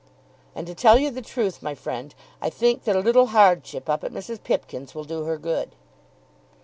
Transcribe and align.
"And 0.55 0.65
to 0.65 0.73
tell 0.73 0.97
you 0.97 1.11
the 1.11 1.21
truth, 1.21 1.61
my 1.61 1.75
friend, 1.75 2.15
I 2.41 2.49
think 2.49 2.85
that 2.85 2.95
a 2.95 2.99
little 3.01 3.27
hardship 3.27 3.87
up 3.87 4.03
at 4.03 4.11
Mrs. 4.11 4.41
Pipkin's 4.43 4.95
will 4.95 5.03
do 5.03 5.25
her 5.25 5.37
good." 5.37 5.75